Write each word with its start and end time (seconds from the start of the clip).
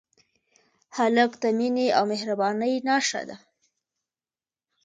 هلک 0.97 1.31
د 1.43 1.45
مینې 1.57 1.87
او 1.97 2.03
مهربانۍ 2.11 2.73
نښه 2.87 3.21
ده. 3.29 3.37